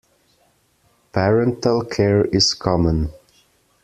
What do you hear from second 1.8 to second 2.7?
care is